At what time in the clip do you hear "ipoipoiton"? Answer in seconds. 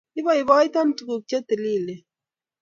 0.19-0.89